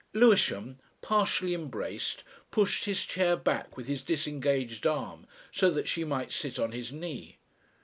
[0.15, 6.31] Lewisham, partially embraced, pushed his chair back with his disengaged arm, so that she might
[6.31, 7.37] sit on his knee....